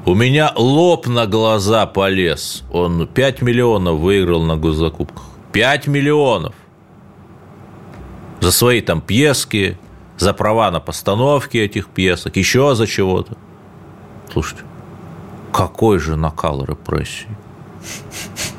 [0.06, 2.62] у меня лоб на глаза полез.
[2.70, 5.22] Он 5 миллионов выиграл на госзакупках.
[5.52, 6.54] 5 миллионов.
[8.40, 9.78] За свои там пьески,
[10.18, 13.36] за права на постановки этих пьесок, еще за чего-то.
[14.32, 14.62] Слушайте,
[15.52, 17.28] какой же накал репрессий.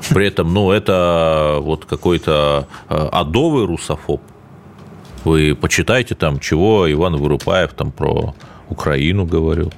[0.09, 4.21] При этом, ну, это вот какой-то э, адовый русофоб.
[5.23, 8.35] Вы почитайте там, чего Иван Вырупаев там про
[8.69, 9.73] Украину говорил.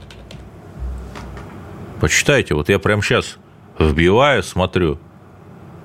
[2.02, 3.38] Почитайте, вот я прямо сейчас
[3.80, 5.00] вбиваю, смотрю,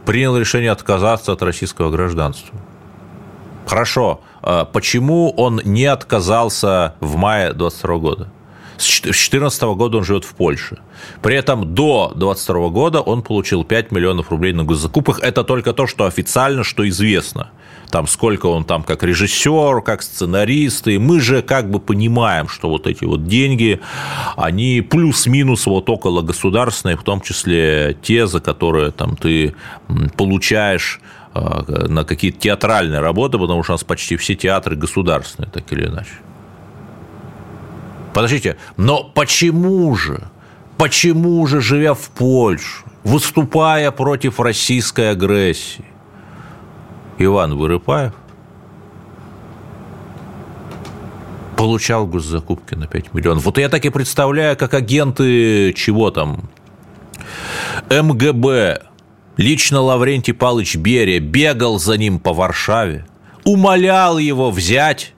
[0.05, 2.59] принял решение отказаться от российского гражданства.
[3.67, 4.21] Хорошо,
[4.73, 8.29] почему он не отказался в мае 22 года?
[8.83, 10.79] С 2014 года он живет в Польше.
[11.23, 15.21] При этом до 2022 года он получил 5 миллионов рублей на госзакупках.
[15.21, 17.51] Это только то, что официально, что известно.
[17.91, 20.89] Там сколько он там как режиссер, как сценарист.
[20.89, 23.81] И мы же как бы понимаем, что вот эти вот деньги,
[24.37, 29.55] они плюс-минус вот около государственные, в том числе те, за которые там ты
[30.17, 35.73] получаешь а, на какие-то театральные работы, потому что у нас почти все театры государственные, так
[35.73, 36.13] или иначе.
[38.13, 40.25] Подождите, но почему же,
[40.77, 45.85] почему же, живя в Польше, выступая против российской агрессии,
[47.19, 48.13] Иван Вырыпаев
[51.57, 53.45] получал госзакупки на 5 миллионов.
[53.45, 56.51] Вот я так и представляю, как агенты чего там,
[57.89, 58.83] МГБ,
[59.43, 63.05] лично Лаврентий Павлович Берия бегал за ним по Варшаве,
[63.45, 65.15] умолял его взять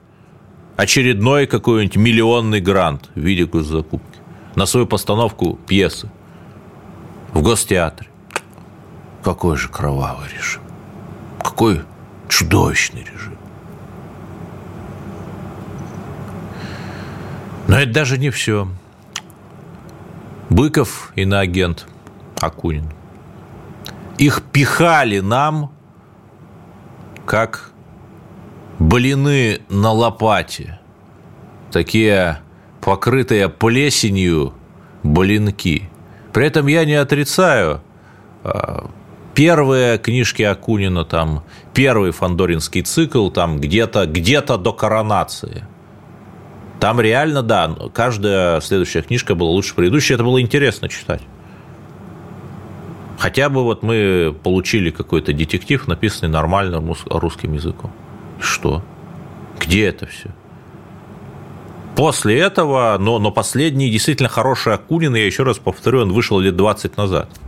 [0.77, 4.19] очередной какой-нибудь миллионный грант в виде госзакупки
[4.57, 6.11] на свою постановку пьесы
[7.35, 8.09] в гостеатре.
[9.23, 10.63] Какой же кровавый режим.
[11.43, 11.83] Какой
[12.29, 13.37] чудовищный режим.
[17.69, 18.69] Но это даже не все.
[20.49, 21.87] Быков иноагент
[22.41, 22.91] Акунин.
[24.19, 25.73] Их пихали нам,
[27.27, 27.73] как
[28.79, 30.79] блины на лопате.
[31.73, 32.41] Такие
[32.81, 34.55] покрытые плесенью
[35.03, 35.91] блинки.
[36.33, 37.81] При этом я не отрицаю
[38.45, 38.91] а,
[39.35, 45.65] первые книжки Акунина, там, первый фандоринский цикл, там где-то где до коронации.
[46.81, 51.23] Там реально, да, каждая следующая книжка была лучше предыдущей, это было интересно читать.
[53.25, 57.91] Хотя бы вот мы получили какой-то детектив, написанный нормальным русским языком.
[58.39, 58.83] Что?
[59.59, 60.29] Где это все?
[61.97, 66.55] После этого, но, но последний действительно хороший Акунин, я еще раз повторю, он вышел лет
[66.55, 67.31] 20 назад–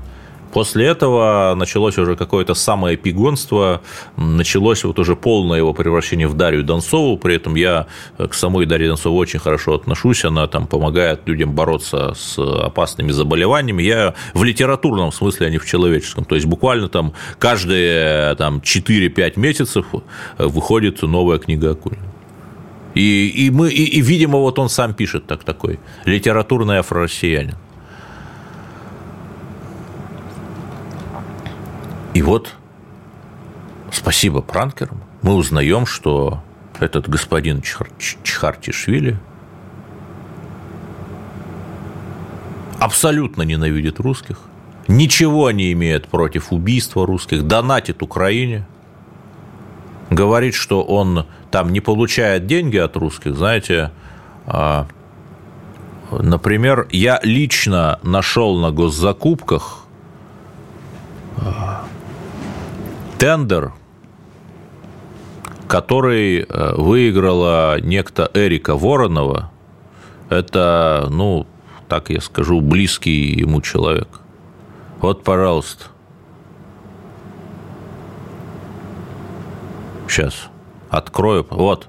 [0.53, 3.83] После этого началось уже какое-то самое пигонство,
[4.17, 8.89] началось вот уже полное его превращение в Дарью Донцову, при этом я к самой Дарье
[8.89, 15.13] Донцову очень хорошо отношусь, она там помогает людям бороться с опасными заболеваниями, я в литературном
[15.13, 19.87] смысле, а не в человеческом, то есть буквально там каждые там, 4-5 месяцев
[20.39, 22.03] выходит новая книга Акунина.
[22.95, 27.57] И, и, мы, и, и, видимо, вот он сам пишет так такой, литературный афро-россиянин.
[32.17, 32.55] И вот,
[33.93, 36.43] спасибо пранкерам, мы узнаем, что
[36.81, 39.19] этот господин Чхартишвили
[42.81, 44.41] абсолютно ненавидит русских,
[44.89, 48.67] ничего не имеет против убийства русских, донатит Украине,
[50.09, 53.91] говорит, что он там не получает деньги от русских, знаете,
[54.47, 54.89] а,
[56.11, 59.85] например, я лично нашел на госзакупках
[61.37, 61.85] а,
[63.19, 63.73] тендер,
[65.69, 69.51] который э, выиграла некто Эрика Воронова,
[70.29, 71.47] это, ну,
[71.89, 74.09] так я скажу, близкий ему человек.
[75.01, 75.85] Вот, пожалуйста.
[80.09, 80.49] Сейчас
[80.89, 81.47] открою.
[81.51, 81.89] Вот.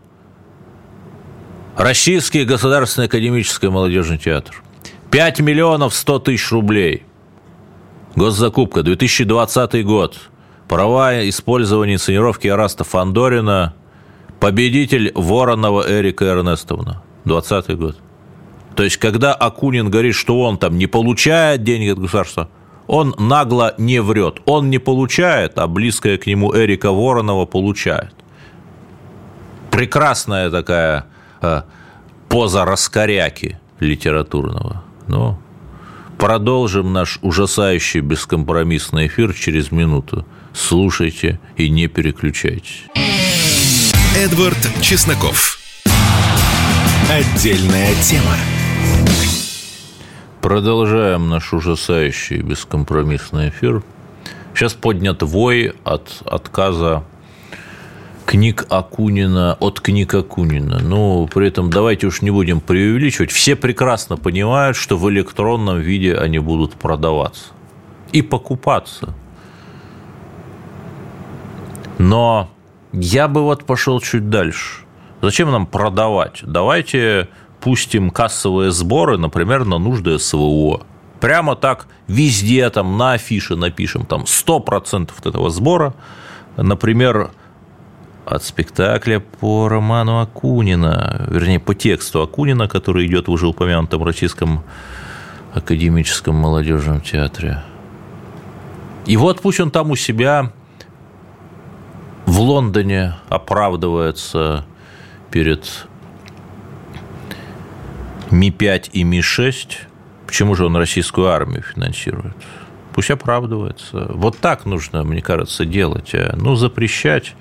[1.76, 4.64] Российский государственный академический молодежный театр.
[5.12, 7.04] 5 миллионов 100 тысяч рублей.
[8.16, 10.18] Госзакупка, 2020 год.
[10.68, 13.74] Права использования инсценировки Араста Фандорина.
[14.40, 17.02] Победитель Воронова Эрика Эрнестовна.
[17.26, 17.98] 20 год.
[18.76, 22.50] То есть, когда Акунин говорит, что он там не получает деньги от государства,
[22.86, 24.42] он нагло не врет.
[24.46, 28.14] Он не получает, а близкая к нему Эрика Воронова получает.
[29.72, 31.06] Прекрасная такая
[31.42, 31.62] э,
[32.30, 34.84] поза раскоряки литературного.
[35.08, 35.40] Ну,
[36.18, 40.26] продолжим наш ужасающий бескомпромиссный эфир через минуту
[40.58, 42.84] слушайте и не переключайтесь.
[44.18, 45.60] Эдвард Чесноков.
[47.10, 48.36] Отдельная тема.
[50.42, 53.84] Продолжаем наш ужасающий бескомпромиссный эфир.
[54.54, 57.04] Сейчас поднят вой от отказа
[58.26, 60.80] книг Акунина, от книг Акунина.
[60.80, 63.32] Ну, при этом давайте уж не будем преувеличивать.
[63.32, 67.46] Все прекрасно понимают, что в электронном виде они будут продаваться
[68.12, 69.14] и покупаться.
[71.98, 72.50] Но
[72.92, 74.84] я бы вот пошел чуть дальше.
[75.22, 76.40] Зачем нам продавать?
[76.44, 77.30] Давайте
[77.60, 80.82] пустим кассовые сборы, например, на нужды СВО.
[81.20, 85.96] Прямо так везде там на афише напишем там 100% этого сбора,
[86.56, 87.32] например,
[88.26, 94.64] от спектакля по роману Акунина, вернее, по тексту Акунина, который идет в уже упомянутом Российском
[95.54, 97.64] академическом молодежном театре.
[99.06, 100.52] И вот пусть он там у себя
[102.28, 104.66] в Лондоне оправдывается
[105.32, 105.88] перед
[108.30, 109.78] Ми-5 и Ми-6.
[110.28, 112.36] Почему же он российскую армию финансирует?
[112.94, 114.12] Пусть оправдывается.
[114.14, 116.14] Вот так нужно, мне кажется, делать.
[116.14, 117.34] А, ну, запрещать.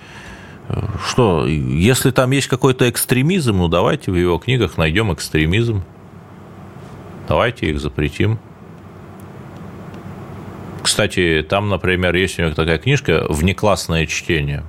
[1.05, 5.83] Что, если там есть какой-то экстремизм, ну, давайте в его книгах найдем экстремизм.
[7.29, 8.39] Давайте их запретим.
[10.81, 14.63] Кстати, там, например, есть у него такая книжка «Внеклассное чтение».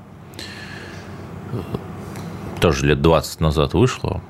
[2.59, 4.21] Тоже лет 20 назад вышло.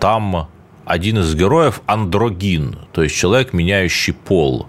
[0.00, 0.48] Там
[0.84, 4.66] один из героев андрогин, то есть человек, меняющий пол.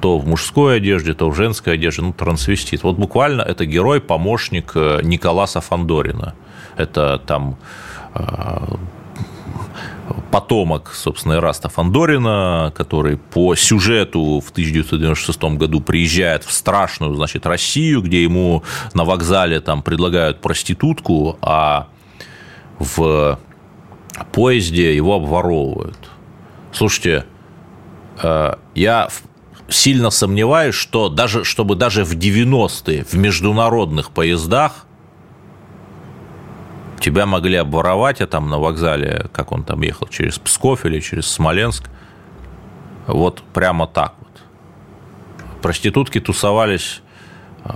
[0.00, 2.82] То в мужской одежде, то в женской одежде, ну, трансвестит.
[2.82, 6.34] Вот буквально это герой, помощник э, Николаса Фандорина.
[6.76, 7.56] Это там
[8.14, 8.22] э,
[10.30, 18.02] потомок, собственно, Ираста Фандорина, который по сюжету в 1996 году приезжает в страшную, значит, Россию,
[18.02, 18.62] где ему
[18.94, 21.88] на вокзале там предлагают проститутку, а
[22.78, 23.38] в
[24.32, 25.98] поезде его обворовывают.
[26.72, 27.24] Слушайте,
[28.22, 29.08] э, я
[29.68, 34.86] сильно сомневаюсь, что даже, чтобы даже в 90-е в международных поездах
[37.00, 41.26] тебя могли обворовать, а там на вокзале, как он там ехал, через Псков или через
[41.26, 41.88] Смоленск,
[43.06, 44.28] вот прямо так вот.
[45.62, 47.02] Проститутки тусовались,
[47.64, 47.70] э,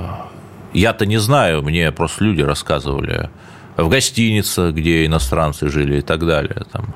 [0.72, 3.30] я-то не знаю, мне просто люди рассказывали,
[3.76, 6.94] в гостинице, где иностранцы жили и так далее, там,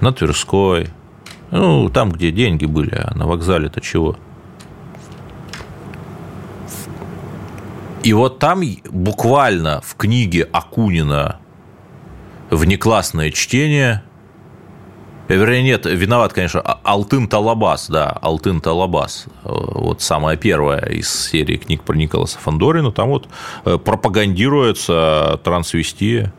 [0.00, 0.88] на Тверской,
[1.50, 4.16] ну, там, где деньги были, а на вокзале-то чего?
[8.08, 11.40] И вот там буквально в книге Акунина
[12.48, 14.02] «Внеклассное чтение»
[15.28, 19.26] Вернее, нет, виноват, конечно, а-, Алтын Талабас, да, Алтын Талабас.
[19.44, 22.92] Вот самая первая из серии книг про Николаса Фандорина.
[22.92, 23.28] Там вот
[23.66, 26.32] э, пропагандируется трансвестия.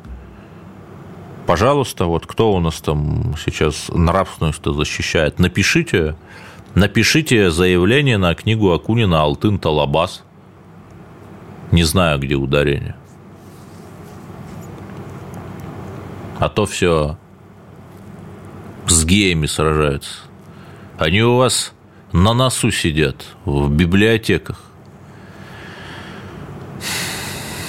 [1.45, 6.15] Пожалуйста, вот кто у нас там сейчас нравственность защищает, напишите,
[6.73, 10.23] напишите заявление на книгу Акунина «Алтын Талабас».
[11.71, 12.95] Не знаю, где ударение.
[16.39, 17.17] А то все
[18.87, 20.11] с геями сражаются.
[20.97, 21.73] Они у вас
[22.11, 24.61] на носу сидят, в библиотеках.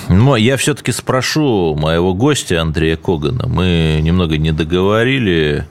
[0.09, 3.47] Но я все-таки спрошу моего гостя Андрея Когана.
[3.47, 5.69] Мы немного не договорили.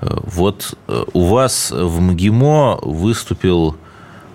[0.00, 3.76] Вот э, у вас в МГИМО выступил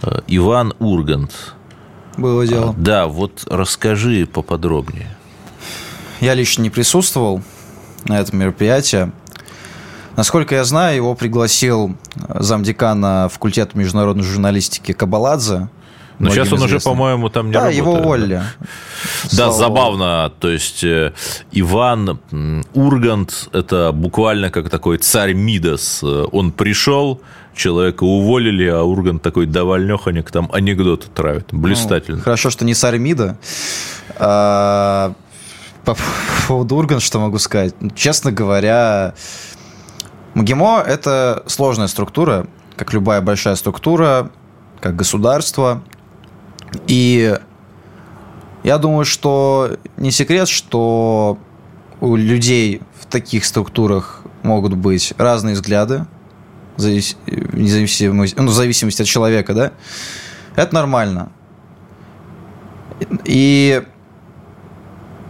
[0.01, 1.53] э, Иван Ургант.
[2.17, 2.73] Было дело.
[2.77, 5.15] Да, вот расскажи поподробнее.
[6.19, 7.41] Я лично не присутствовал
[8.05, 9.11] на этом мероприятии.
[10.15, 15.69] Насколько я знаю, его пригласил э, замдекана факультета международной журналистики Кабаладзе.
[16.17, 17.77] Но сейчас он уже, по-моему, там не да, работает.
[17.77, 18.41] его уволили.
[19.33, 20.31] Да, забавно.
[20.39, 21.13] То есть э,
[21.51, 22.19] Иван
[22.73, 26.03] Ургант– это буквально как такой царь Мидас.
[26.03, 27.21] Он пришел,
[27.57, 31.47] человека уволили, а Ургант такой довольнеханик, там анекдоты травит.
[31.51, 32.17] Блистательно.
[32.17, 33.37] Ну, хорошо, что не царь Мида.
[34.17, 35.13] А,
[35.83, 35.97] по
[36.47, 37.73] поводу Урганта, что могу сказать?
[37.95, 39.13] Честно говоря,
[40.35, 44.31] МГИМО– это сложная структура, как любая большая структура,
[44.79, 45.81] как государство.
[46.87, 47.37] И
[48.63, 51.37] я думаю, что не секрет, что
[52.01, 56.05] у людей в таких структурах могут быть разные взгляды,
[56.77, 59.71] в зависимости, ну, в зависимости от человека, да,
[60.55, 61.31] это нормально.
[63.25, 63.83] И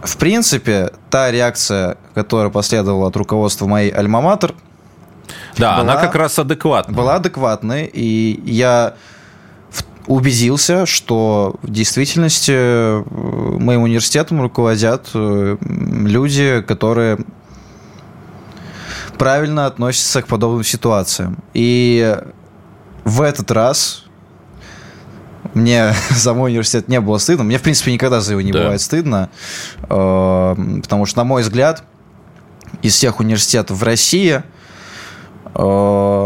[0.02, 4.54] в принципе, та реакция, которая последовала от руководства моей альма-матер–
[5.56, 6.96] да, была, она как раз адекватная.
[6.96, 8.94] Была адекватной, и я
[10.06, 13.02] убедился, что в действительности э,
[13.58, 17.18] моим университетом руководят э, люди, которые
[19.18, 21.38] правильно относятся к подобным ситуациям.
[21.52, 22.16] И
[23.04, 24.04] в этот раз
[25.54, 27.44] мне за мой университет не было стыдно.
[27.44, 28.60] Мне, в принципе, никогда за его не да.
[28.60, 29.30] бывает стыдно.
[29.88, 31.82] Э, потому что, на мой взгляд,
[32.82, 34.42] из всех университетов в России
[35.54, 35.58] э,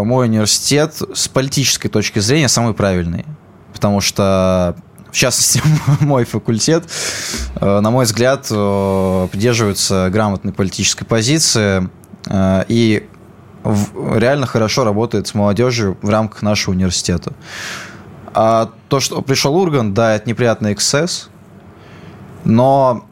[0.04, 3.24] мой университет с политической точки зрения самый правильный.
[3.72, 4.76] Потому что
[5.10, 5.62] в частности,
[6.00, 6.84] мой факультет,
[7.56, 11.88] э, на мой взгляд, придерживается грамотной политической позиции
[12.30, 13.08] и
[13.66, 17.32] реально хорошо работает с молодежью в рамках нашего университета.
[18.34, 21.28] А то, что пришел Урган, да, это неприятный эксцесс,
[22.44, 23.04] но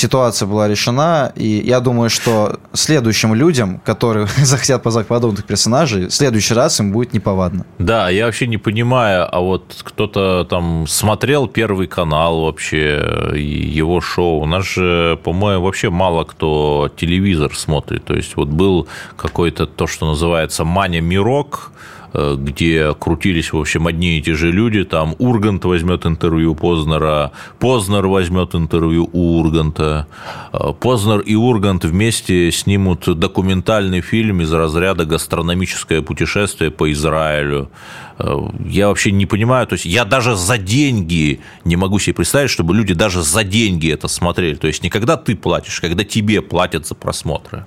[0.00, 6.12] ситуация была решена, и я думаю, что следующим людям, которые захотят позвать подобных персонажей, в
[6.12, 7.64] следующий раз им будет неповадно.
[7.78, 14.40] Да, я вообще не понимаю, а вот кто-то там смотрел Первый канал вообще, его шоу.
[14.40, 18.04] У нас же, по-моему, вообще мало кто телевизор смотрит.
[18.04, 21.72] То есть вот был какой-то то, что называется «Маня Мирок»,
[22.12, 24.84] где крутились, в общем, одни и те же люди.
[24.84, 30.06] Там Ургант возьмет интервью Познера, Познер возьмет интервью у Урганта.
[30.52, 37.70] Э, Познер и Ургант вместе снимут документальный фильм из разряда «Гастрономическое путешествие по Израилю».
[38.18, 38.36] Э,
[38.66, 42.74] я вообще не понимаю, то есть я даже за деньги не могу себе представить, чтобы
[42.74, 44.54] люди даже за деньги это смотрели.
[44.54, 47.64] То есть не когда ты платишь, когда тебе платят за просмотры.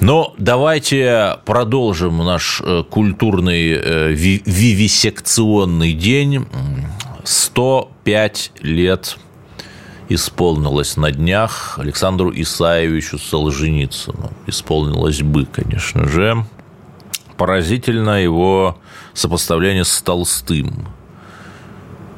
[0.00, 6.46] Но давайте продолжим наш э, культурный э, вивисекционный день.
[7.24, 9.18] 105 лет
[10.08, 14.30] исполнилось на днях Александру Исаевичу Солженицыну.
[14.46, 16.44] Исполнилось бы, конечно же.
[17.36, 18.78] Поразительно его
[19.14, 20.88] сопоставление с Толстым.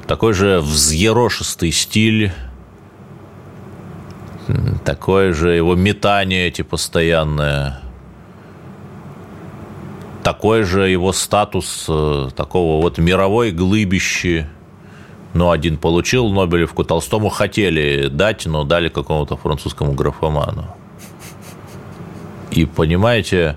[0.06, 2.32] Такой же взъерошистый стиль
[4.84, 7.80] такое же его метание эти постоянное,
[10.22, 14.46] такой же его статус э, такого вот мировой глыбищи.
[15.32, 20.66] Ну, один получил Нобелевку, Толстому хотели дать, но дали какому-то французскому графоману.
[22.50, 23.56] И понимаете,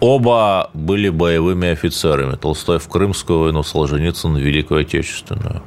[0.00, 2.36] оба были боевыми офицерами.
[2.36, 5.62] Толстой в Крымскую войну, Солженицын в Великую Отечественную.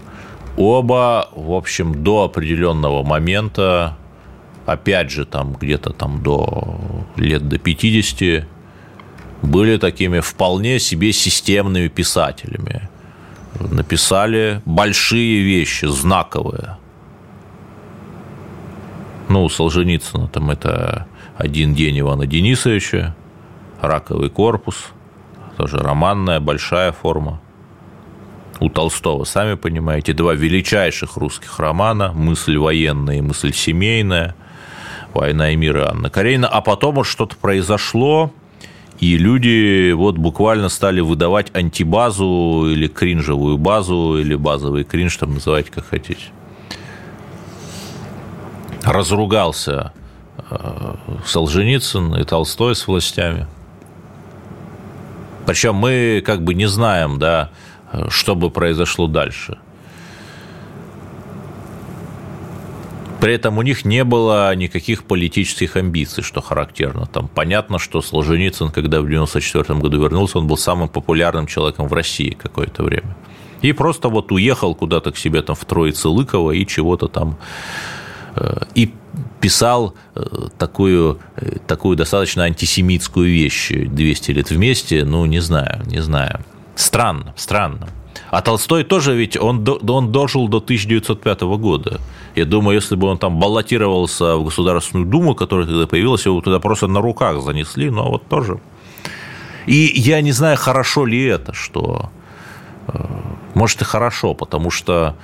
[0.58, 3.96] Оба, в общем, до определенного момента
[4.68, 6.78] опять же, там где-то там до
[7.16, 8.46] лет до 50
[9.42, 12.90] были такими вполне себе системными писателями.
[13.60, 16.78] Написали большие вещи, знаковые.
[19.30, 21.08] Ну, у Солженицына там это
[21.38, 23.16] «Один день Ивана Денисовича»,
[23.82, 24.88] «Раковый корпус»,
[25.56, 27.40] тоже романная большая форма.
[28.60, 34.36] У Толстого, сами понимаете, два величайших русских романа «Мысль военная» и «Мысль семейная»,
[35.18, 38.32] «Война и мир» Анна Каренина, а потом вот что-то произошло,
[39.00, 45.72] и люди вот буквально стали выдавать антибазу или кринжевую базу, или базовый кринж, там называйте
[45.72, 46.22] как хотите.
[48.84, 49.92] Разругался
[50.52, 50.96] э,
[51.26, 53.48] Солженицын и Толстой с властями.
[55.48, 57.50] Причем мы как бы не знаем, да,
[58.10, 59.58] что бы произошло дальше–
[63.20, 67.08] При этом у них не было никаких политических амбиций, что характерно.
[67.08, 71.94] Там понятно, что Солженицын, когда в 1994 году вернулся, он был самым популярным человеком в
[71.94, 73.16] России какое-то время.
[73.62, 77.38] И просто вот уехал куда-то к себе там в Троице Лыкова и чего-то там
[78.36, 78.94] э, и
[79.42, 80.24] писал э,
[80.58, 86.42] такую, э, такую достаточно антисемитскую вещь 200 лет вместе, ну, не знаю, не знаю.
[86.76, 87.88] Странно, странно.
[88.30, 92.00] А Толстой тоже ведь, он, он дожил до 1905 года.
[92.38, 96.60] Я думаю, если бы он там баллотировался в Государственную Думу, которая тогда появилась, его туда
[96.60, 98.60] просто на руках занесли, но вот тоже.
[99.66, 102.10] И я не знаю, хорошо ли это, что...
[102.88, 103.06] Э,
[103.54, 105.16] может, и хорошо, потому что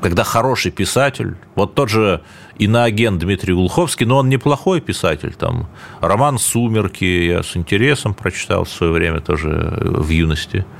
[0.00, 2.22] когда хороший писатель, вот тот же
[2.56, 5.68] иноагент Дмитрий Глуховский, но он неплохой писатель, там,
[6.00, 10.64] роман «Сумерки» я с интересом прочитал в свое время тоже в юности–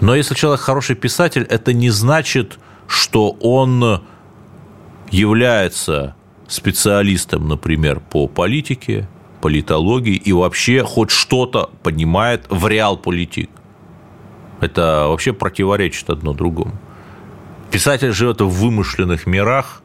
[0.00, 4.02] но если человек хороший писатель, это не значит, что он
[5.10, 6.14] является
[6.48, 9.08] специалистом, например, по политике,
[9.40, 13.50] политологии и вообще хоть что-то понимает в реал-политик.
[14.60, 16.74] Это вообще противоречит одно другому.
[17.70, 19.82] Писатель живет в вымышленных мирах,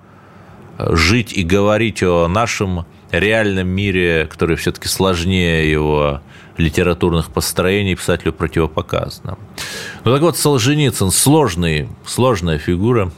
[0.80, 6.22] жить и говорить о нашем реальном мире, который все-таки сложнее его
[6.58, 9.38] литературных построений, писателю противопоказано.
[10.04, 13.12] Ну так вот, Солженицын сложный, сложная фигура.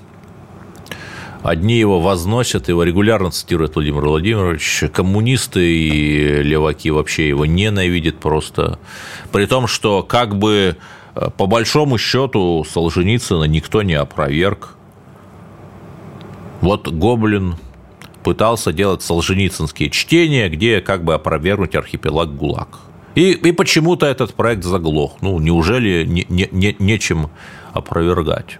[1.44, 4.86] Одни его возносят, его регулярно цитирует Владимир Владимирович.
[4.94, 8.80] Коммунисты и леваки вообще его ненавидят просто.
[9.34, 10.78] При том, что как бы
[11.16, 14.76] э, по большому счету Солженицына никто не опроверг.
[16.62, 17.58] Вот Гоблин
[18.24, 22.80] пытался делать солженицынские чтения, где как бы опровергнуть архипелаг ГУЛАГ.
[23.16, 25.18] И, и почему-то этот проект заглох.
[25.20, 27.30] Ну, неужели не, не, не, нечем
[27.74, 28.60] опровергать?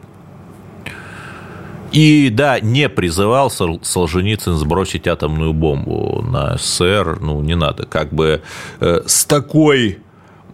[1.94, 7.20] И да, не призывал Солженицын сбросить атомную бомбу на СССР.
[7.22, 7.86] Ну, не надо.
[7.86, 8.42] Как бы
[8.80, 10.00] э, с такой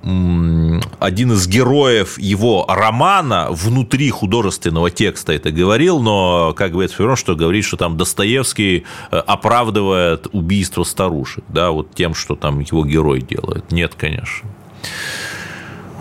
[0.01, 7.15] один из героев его романа внутри художественного текста это говорил, но как бы это все
[7.17, 12.85] что говорит, что там Достоевский э, оправдывает убийство старушек, да, вот тем, что там его
[12.85, 13.73] герой делает.
[13.73, 14.49] Нет, конечно.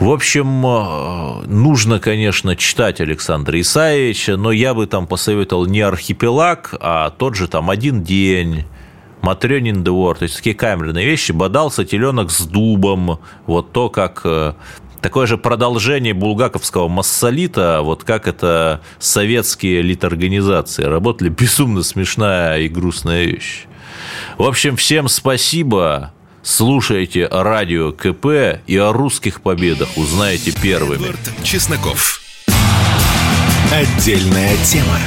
[0.00, 6.72] В общем, э, нужно, конечно, читать Александра Исаевича, но я бы там посоветовал не архипелаг,
[6.80, 8.64] а тот же там один день,
[9.22, 14.52] Матрёнин двор, то есть такие камерные вещи, бодался теленок с дубом, вот то, как э,
[15.00, 23.24] такое же продолжение булгаковского массолита, вот как это советские литорганизации работали, безумно смешная и грустная
[23.24, 23.66] вещь.
[24.38, 26.12] В общем, всем спасибо.
[26.50, 30.94] Слушайте радио КП и о русских победах узнаете первыми.
[30.94, 32.22] Эдвард Чесноков.
[33.70, 34.98] Отдельная тема.